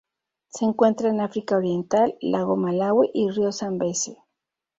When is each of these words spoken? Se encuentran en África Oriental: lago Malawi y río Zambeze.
Se 0.47 0.65
encuentran 0.65 1.13
en 1.13 1.21
África 1.21 1.55
Oriental: 1.57 2.17
lago 2.21 2.55
Malawi 2.57 3.11
y 3.13 3.29
río 3.29 3.51
Zambeze. 3.51 4.17